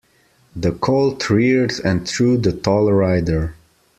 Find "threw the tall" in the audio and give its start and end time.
2.09-2.91